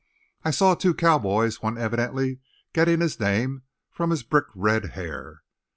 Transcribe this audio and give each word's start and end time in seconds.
I 0.43 0.49
saw 0.49 0.73
two 0.73 0.95
cowboys, 0.95 1.61
one 1.61 1.77
evidently 1.77 2.39
getting 2.73 3.01
his 3.01 3.19
name 3.19 3.61
from 3.91 4.09
his 4.09 4.23
brick 4.23 4.45
red 4.55 4.93
hair. 4.97 5.43